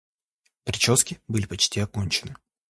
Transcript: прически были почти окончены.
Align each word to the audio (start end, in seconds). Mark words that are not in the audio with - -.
прически 0.63 1.21
были 1.27 1.45
почти 1.45 1.79
окончены. 1.79 2.35